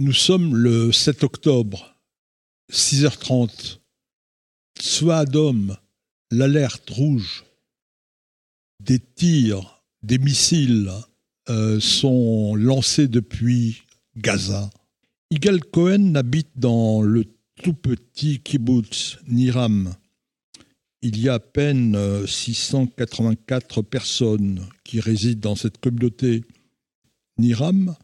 Nous 0.00 0.12
sommes 0.12 0.54
le 0.54 0.92
7 0.92 1.24
octobre, 1.24 1.96
6h30. 2.70 3.80
Soit 4.78 5.24
d'homme, 5.24 5.76
l'alerte 6.30 6.88
rouge. 6.90 7.44
Des 8.78 9.00
tirs, 9.00 9.82
des 10.04 10.18
missiles 10.18 10.92
euh, 11.50 11.80
sont 11.80 12.54
lancés 12.54 13.08
depuis 13.08 13.82
Gaza. 14.16 14.70
Igal 15.32 15.64
Cohen 15.64 16.14
habite 16.14 16.52
dans 16.54 17.02
le 17.02 17.24
tout 17.60 17.74
petit 17.74 18.38
kibbutz 18.38 19.18
Niram. 19.26 19.96
Il 21.02 21.18
y 21.20 21.28
a 21.28 21.34
à 21.34 21.40
peine 21.40 22.24
684 22.24 23.78
euh, 23.78 23.82
personnes 23.82 24.64
qui 24.84 25.00
résident 25.00 25.50
dans 25.50 25.56
cette 25.56 25.78
communauté. 25.78 26.44
Niram 27.36 27.96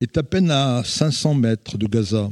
est 0.00 0.16
à 0.16 0.22
peine 0.22 0.50
à 0.50 0.82
500 0.84 1.34
mètres 1.34 1.78
de 1.78 1.86
Gaza. 1.86 2.30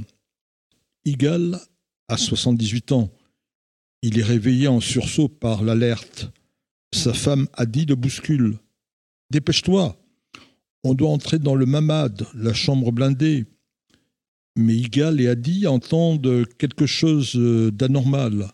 Igal 1.04 1.60
a 2.08 2.16
78 2.16 2.92
ans. 2.92 3.10
Il 4.02 4.18
est 4.18 4.24
réveillé 4.24 4.68
en 4.68 4.80
sursaut 4.80 5.28
par 5.28 5.64
l'alerte. 5.64 6.30
Sa 6.94 7.12
femme 7.12 7.48
a 7.54 7.66
dit 7.66 7.86
de 7.86 7.94
bouscule. 7.94 8.58
Dépêche-toi, 9.30 9.96
on 10.84 10.94
doit 10.94 11.10
entrer 11.10 11.38
dans 11.38 11.56
le 11.56 11.66
mamad, 11.66 12.26
la 12.34 12.54
chambre 12.54 12.92
blindée. 12.92 13.44
Mais 14.56 14.76
Igal 14.76 15.20
et 15.20 15.28
Adi 15.28 15.66
entendent 15.66 16.46
quelque 16.58 16.86
chose 16.86 17.34
d'anormal. 17.34 18.52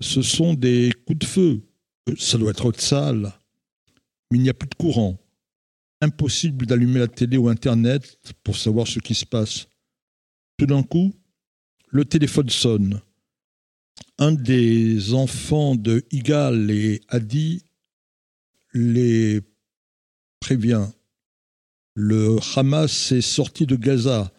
Ce 0.00 0.22
sont 0.22 0.54
des 0.54 0.92
coups 1.06 1.18
de 1.20 1.24
feu. 1.26 1.60
Ça 2.18 2.38
doit 2.38 2.50
être 2.50 2.80
sale. 2.80 3.32
Mais 4.30 4.38
il 4.38 4.42
n'y 4.42 4.50
a 4.50 4.54
plus 4.54 4.68
de 4.68 4.74
courant. 4.74 5.21
Impossible 6.02 6.66
d'allumer 6.66 6.98
la 6.98 7.06
télé 7.06 7.36
ou 7.36 7.48
Internet 7.48 8.18
pour 8.42 8.56
savoir 8.56 8.88
ce 8.88 8.98
qui 8.98 9.14
se 9.14 9.24
passe. 9.24 9.68
Tout 10.58 10.66
d'un 10.66 10.82
coup, 10.82 11.14
le 11.90 12.04
téléphone 12.04 12.50
sonne. 12.50 13.00
Un 14.18 14.32
des 14.32 15.14
enfants 15.14 15.76
de 15.76 16.04
Igal 16.10 16.72
et 16.72 17.02
Adi 17.06 17.62
les 18.74 19.42
prévient. 20.40 20.88
Le 21.94 22.36
Hamas 22.56 23.12
est 23.12 23.20
sorti 23.20 23.64
de 23.66 23.76
Gaza. 23.76 24.32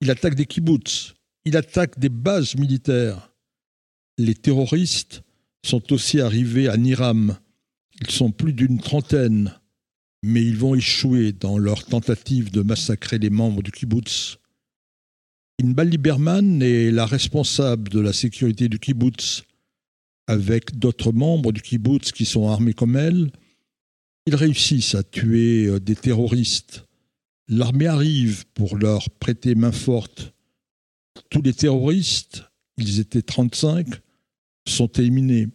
Il 0.00 0.10
attaque 0.10 0.34
des 0.34 0.46
kibbutz. 0.46 1.14
Il 1.44 1.56
attaque 1.56 2.00
des 2.00 2.08
bases 2.08 2.56
militaires. 2.56 3.32
Les 4.18 4.34
terroristes 4.34 5.22
sont 5.64 5.92
aussi 5.92 6.20
arrivés 6.20 6.68
à 6.68 6.76
Niram. 6.76 7.38
Ils 8.00 8.10
sont 8.10 8.32
plus 8.32 8.52
d'une 8.52 8.80
trentaine 8.80 9.54
mais 10.22 10.44
ils 10.44 10.56
vont 10.56 10.74
échouer 10.74 11.32
dans 11.32 11.58
leur 11.58 11.84
tentative 11.84 12.50
de 12.50 12.62
massacrer 12.62 13.18
les 13.18 13.30
membres 13.30 13.62
du 13.62 13.70
kibbutz. 13.70 14.38
Inbal 15.62 15.88
Lieberman 15.88 16.62
est 16.62 16.90
la 16.90 17.06
responsable 17.06 17.88
de 17.88 18.00
la 18.00 18.12
sécurité 18.12 18.68
du 18.68 18.78
kibbutz, 18.78 19.44
avec 20.26 20.78
d'autres 20.78 21.12
membres 21.12 21.52
du 21.52 21.62
kibbutz 21.62 22.12
qui 22.12 22.24
sont 22.24 22.48
armés 22.48 22.74
comme 22.74 22.96
elle. 22.96 23.30
Ils 24.26 24.34
réussissent 24.34 24.94
à 24.94 25.02
tuer 25.02 25.66
euh, 25.66 25.80
des 25.80 25.94
terroristes. 25.94 26.84
L'armée 27.48 27.86
arrive 27.86 28.44
pour 28.54 28.76
leur 28.76 29.08
prêter 29.08 29.54
main 29.54 29.72
forte. 29.72 30.34
Tous 31.30 31.40
les 31.40 31.54
terroristes, 31.54 32.42
ils 32.76 32.98
étaient 32.98 33.22
35, 33.22 33.86
sont 34.66 34.88
éliminés. 34.88 35.46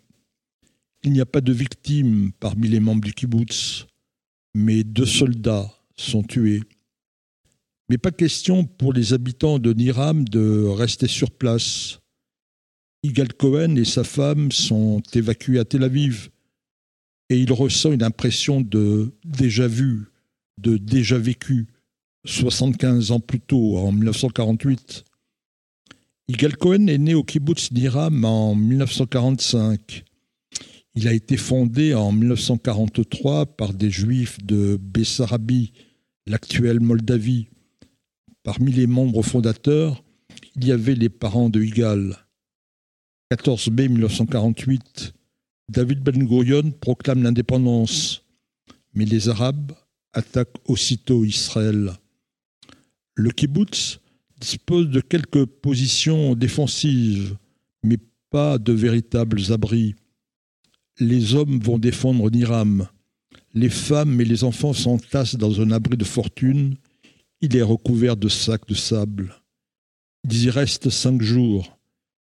Il 1.03 1.11
n'y 1.11 1.19
a 1.19 1.25
pas 1.25 1.41
de 1.41 1.51
victimes 1.51 2.31
parmi 2.39 2.69
les 2.69 2.79
membres 2.79 3.03
du 3.03 3.13
kibbutz 3.13 3.87
mais 4.53 4.83
deux 4.83 5.05
soldats 5.05 5.71
sont 5.95 6.23
tués. 6.23 6.61
Mais 7.89 7.97
pas 7.97 8.11
question 8.11 8.65
pour 8.65 8.93
les 8.93 9.13
habitants 9.13 9.59
de 9.59 9.73
Niram 9.73 10.27
de 10.27 10.65
rester 10.65 11.07
sur 11.07 11.31
place. 11.31 11.99
Igal 13.03 13.33
Cohen 13.33 13.75
et 13.75 13.85
sa 13.85 14.03
femme 14.03 14.51
sont 14.51 15.01
évacués 15.13 15.59
à 15.59 15.65
Tel 15.65 15.83
Aviv 15.83 16.29
et 17.29 17.39
il 17.39 17.51
ressent 17.51 17.91
une 17.91 18.03
impression 18.03 18.61
de 18.61 19.13
déjà 19.23 19.67
vu, 19.67 20.07
de 20.57 20.77
déjà 20.77 21.17
vécu, 21.17 21.67
75 22.25 23.11
ans 23.11 23.19
plus 23.19 23.39
tôt, 23.39 23.77
en 23.77 23.91
1948. 23.91 25.05
Igal 26.27 26.55
Cohen 26.57 26.87
est 26.87 26.97
né 26.97 27.13
au 27.13 27.23
kibbutz 27.23 27.71
Niram 27.71 28.23
en 28.25 28.55
1945. 28.55 30.03
Il 30.93 31.07
a 31.07 31.13
été 31.13 31.37
fondé 31.37 31.93
en 31.93 32.11
1943 32.11 33.45
par 33.45 33.73
des 33.73 33.89
juifs 33.89 34.43
de 34.43 34.77
Bessarabie, 34.77 35.71
l'actuelle 36.27 36.81
Moldavie. 36.81 37.47
Parmi 38.43 38.73
les 38.73 38.87
membres 38.87 39.23
fondateurs, 39.23 40.03
il 40.55 40.67
y 40.67 40.71
avait 40.73 40.95
les 40.95 41.07
parents 41.07 41.49
de 41.49 41.61
Igal. 41.61 42.17
14 43.29 43.69
mai 43.71 43.87
1948, 43.87 45.13
David 45.69 46.03
Ben 46.03 46.25
Gurion 46.25 46.71
proclame 46.71 47.23
l'indépendance, 47.23 48.25
mais 48.93 49.05
les 49.05 49.29
Arabes 49.29 49.71
attaquent 50.11 50.57
aussitôt 50.65 51.23
Israël. 51.23 51.93
Le 53.15 53.31
kibbutz 53.31 54.01
dispose 54.41 54.89
de 54.89 54.99
quelques 54.99 55.45
positions 55.45 56.35
défensives, 56.35 57.37
mais 57.83 57.97
pas 58.29 58.57
de 58.57 58.73
véritables 58.73 59.53
abris 59.53 59.95
les 60.99 61.35
hommes 61.35 61.59
vont 61.59 61.77
défendre 61.77 62.29
Niram. 62.29 62.87
Les 63.53 63.69
femmes 63.69 64.21
et 64.21 64.25
les 64.25 64.43
enfants 64.43 64.73
s'entassent 64.73 65.35
dans 65.35 65.61
un 65.61 65.71
abri 65.71 65.97
de 65.97 66.03
fortune. 66.03 66.75
Il 67.41 67.55
est 67.55 67.61
recouvert 67.61 68.15
de 68.17 68.29
sacs 68.29 68.67
de 68.67 68.73
sable. 68.73 69.35
Ils 70.23 70.45
y 70.45 70.49
restent 70.49 70.89
cinq 70.89 71.21
jours, 71.21 71.77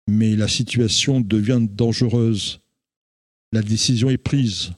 mais 0.08 0.36
la 0.36 0.48
situation 0.48 1.22
devient 1.22 1.62
dangereuse. 1.70 2.62
La 3.52 3.62
décision 3.62 4.10
est 4.10 4.18
prise. 4.18 4.72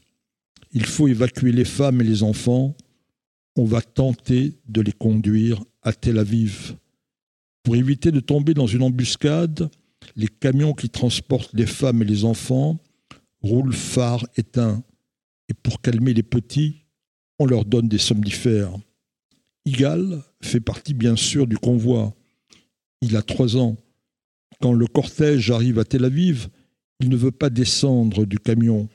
Il 0.74 0.86
faut 0.86 1.08
évacuer 1.08 1.52
les 1.52 1.66
femmes 1.66 2.02
et 2.02 2.04
les 2.06 2.24
enfants. 2.24 2.76
On 3.56 3.64
va 3.64 3.82
tenter 3.82 4.54
de 4.68 4.82
les 4.82 4.92
conduire 4.92 5.64
à 5.84 5.94
Tel 5.94 6.18
Aviv. 6.18 6.76
Pour 7.64 7.76
éviter 7.76 8.12
de 8.12 8.20
tomber 8.20 8.54
dans 8.54 8.68
une 8.68 8.84
embuscade, 8.84 9.70
les 10.16 10.28
camions 10.28 10.74
qui 10.74 10.90
transportent 10.90 11.54
les 11.54 11.66
femmes 11.66 12.02
et 12.02 12.06
les 12.06 12.26
enfants 12.26 12.78
roule 13.46 13.74
phare 13.74 14.26
éteint, 14.38 14.84
et 15.50 15.54
pour 15.54 15.82
calmer 15.82 16.14
les 16.14 16.24
petits, 16.24 16.86
on 17.40 17.46
leur 17.46 17.66
donne 17.66 17.88
des 17.88 18.00
somnifères. 18.00 18.74
Igal 19.66 20.24
fait 20.42 20.60
partie 20.60 20.94
bien 20.94 21.16
sûr 21.16 21.48
du 21.48 21.58
convoi. 21.58 22.16
Il 23.02 23.16
a 23.16 23.22
trois 23.22 23.56
ans. 23.56 23.78
Quand 24.62 24.74
le 24.74 24.88
cortège 24.88 25.52
arrive 25.52 25.80
à 25.80 25.86
Tel 25.86 26.06
Aviv, 26.06 26.50
il 27.00 27.10
ne 27.10 27.18
veut 27.18 27.32
pas 27.32 27.50
descendre 27.50 28.26
du 28.26 28.40
camion. 28.40 28.90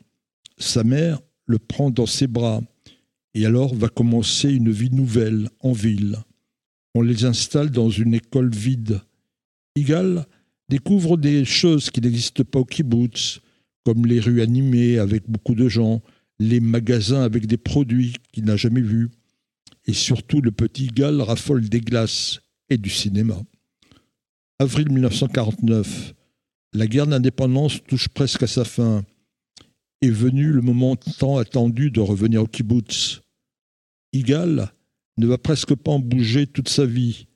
Sa 0.59 0.84
mère 0.84 1.21
le 1.47 1.59
prend 1.59 1.91
dans 1.91 2.06
ses 2.06 2.27
bras, 2.27 2.60
et 3.34 3.47
alors 3.47 3.75
va 3.75 3.89
commencer 3.89 4.50
une 4.50 4.71
vie 4.71 4.91
nouvelle 4.91 5.49
en 5.60 5.72
ville. 5.72 6.16
On 6.94 7.03
les 7.03 7.25
installe 7.25 7.71
dans 7.71 7.91
une 7.91 8.15
école 8.15 8.50
vide. 8.50 9.00
Igal 9.77 10.27
découvre 10.69 11.16
des 11.16 11.44
choses 11.44 11.91
qui 11.91 12.00
n'existent 12.00 12.44
pas 12.44 12.60
au 12.60 12.65
kibbutz, 12.65 13.41
comme 13.91 14.06
les 14.06 14.21
rues 14.21 14.41
animées 14.41 15.01
avec 15.01 15.28
beaucoup 15.28 15.56
de 15.56 15.69
gens, 15.69 16.01
les 16.39 16.61
magasins 16.61 17.23
avec 17.23 17.47
des 17.49 17.56
produits 17.56 18.12
qu'il 18.33 18.45
n'a 18.45 18.55
jamais 18.55 18.83
vus, 18.83 19.09
et 19.84 19.93
surtout 19.93 20.41
le 20.41 20.53
petit 20.53 20.87
Gal 20.87 21.21
raffole 21.21 21.69
des 21.69 21.81
glaces 21.81 22.39
et 22.69 22.78
du 22.78 22.89
cinéma. 22.89 23.43
Avril 24.61 24.93
1949, 24.93 26.15
la 26.73 26.87
guerre 26.87 27.09
d'indépendance 27.09 27.83
touche 27.83 28.09
presque 28.09 28.45
à 28.45 28.47
sa 28.47 28.65
fin. 28.65 29.05
Est 30.03 30.11
venu 30.11 30.53
le 30.53 30.62
moment 30.62 30.95
tant 30.95 31.39
attendu 31.39 31.91
de 31.91 31.99
revenir 31.99 32.45
au 32.45 32.47
kibbutz. 32.47 33.22
Igal 34.12 34.71
ne 35.19 35.27
va 35.27 35.37
presque 35.37 35.75
pas 35.75 35.91
en 35.91 35.99
bouger 35.99 36.47
toute 36.47 36.69
sa 36.69 36.87
vie. 36.87 37.27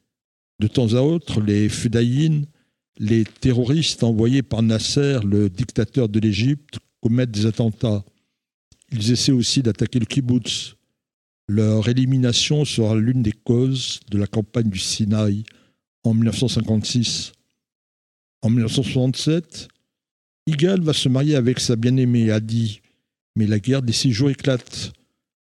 De 0.61 0.69
temps 0.69 0.95
à 0.95 1.01
autre, 1.01 1.41
les 1.41 1.69
Fudaïn 1.69 2.45
les 2.99 3.25
terroristes 3.25 4.05
envoyés 4.05 4.43
par 4.43 4.63
Nasser, 4.63 5.19
le 5.25 5.51
dictateur 5.51 6.09
de 6.09 6.21
l'Égypte, 6.21 6.79
commettent 7.01 7.31
des 7.31 7.47
attentats. 7.47 8.05
Ils 8.93 9.11
essaient 9.11 9.33
aussi 9.33 9.63
d'attaquer 9.63 9.99
le 9.99 10.07
kibbutz. 10.07 10.77
Leur 11.49 11.89
élimination 11.89 12.65
sera 12.65 12.95
l'une 12.95 13.23
des 13.23 13.33
causes 13.33 14.01
de 14.11 14.19
la 14.19 14.27
campagne 14.27 14.71
du 14.71 14.79
Sinaï 14.79 15.45
en 16.05 16.15
1956. 16.15 17.33
En 18.43 18.51
1967, 18.51 19.69
Igal 20.47 20.81
va 20.81 20.93
se 20.93 21.09
marier 21.09 21.35
avec 21.35 21.61
sa 21.61 21.77
bien-aimée 21.77 22.31
Adi, 22.31 22.81
mais 23.37 23.47
la 23.47 23.59
guerre 23.59 23.83
des 23.83 23.93
six 23.93 24.13
jours 24.13 24.31
éclate. 24.31 24.93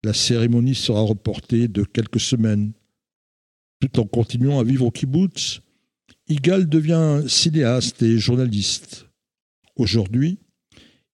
La 0.05 0.13
cérémonie 0.13 0.75
sera 0.75 1.01
reportée 1.01 1.67
de 1.67 1.83
quelques 1.83 2.21
semaines. 2.21 2.73
Tout 3.81 4.01
en 4.01 4.05
continuant 4.05 4.61
à 4.61 4.65
vivre 4.65 4.87
au 4.87 4.91
kibbutz, 4.91 5.61
Igal 6.31 6.69
devient 6.69 7.23
cinéaste 7.27 8.03
et 8.03 8.19
journaliste. 8.19 9.07
Aujourd'hui, 9.77 10.39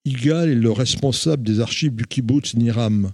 Igal 0.05 0.49
est 0.49 0.55
le 0.56 0.72
responsable 0.72 1.44
des 1.44 1.61
archives 1.61 1.94
du 1.94 2.05
kibbutz 2.05 2.55
Niram. 2.56 3.12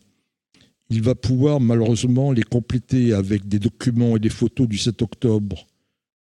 Il 0.88 1.02
va 1.02 1.14
pouvoir 1.14 1.60
malheureusement 1.60 2.32
les 2.32 2.42
compléter 2.42 3.12
avec 3.12 3.46
des 3.48 3.58
documents 3.58 4.16
et 4.16 4.18
des 4.18 4.30
photos 4.30 4.66
du 4.66 4.78
7 4.78 5.02
octobre. 5.02 5.66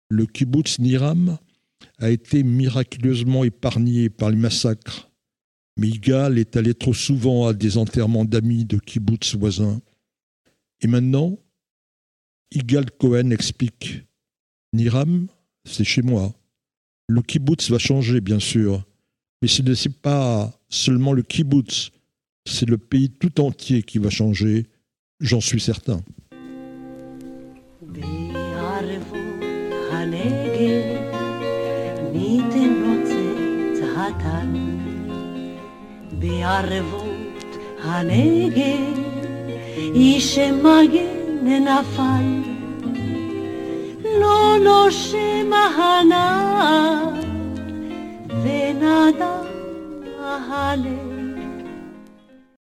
le 0.07 0.25
kibbutz 0.25 0.79
Niram 0.79 1.37
a 1.97 2.09
été 2.09 2.43
miraculeusement 2.43 3.43
épargné 3.43 4.09
par 4.09 4.29
les 4.29 4.37
massacres. 4.37 5.11
Mais 5.77 5.89
Igal 5.89 6.39
est 6.39 6.55
allé 6.55 6.73
trop 6.73 6.93
souvent 6.93 7.47
à 7.47 7.53
des 7.53 7.77
enterrements 7.77 8.23
d'amis 8.23 8.63
de 8.63 8.77
kibbutz 8.77 9.35
voisins. 9.35 9.81
Et 10.79 10.87
maintenant, 10.87 11.37
Igal 12.51 12.89
Cohen 12.91 13.31
explique 13.31 14.03
Niram, 14.71 15.27
c'est 15.65 15.83
chez 15.83 16.01
moi. 16.01 16.33
Le 17.07 17.21
kibbutz 17.21 17.69
va 17.69 17.77
changer, 17.77 18.21
bien 18.21 18.39
sûr, 18.39 18.83
mais 19.41 19.47
ce 19.47 19.61
n'est 19.61 19.93
pas 20.01 20.51
seulement 20.69 21.13
le 21.13 21.21
kibbutz, 21.21 21.91
c'est 22.47 22.69
le 22.69 22.77
pays 22.77 23.09
tout 23.09 23.41
entier 23.41 23.83
qui 23.83 23.99
va 23.99 24.09
changer, 24.09 24.67
j'en 25.19 25.41
suis 25.41 25.59
certain. 25.59 26.01
לא 44.19 44.55
נושם 44.63 45.51
הנער 45.53 47.09
ונדם 48.43 49.45
הלב 50.21 51.14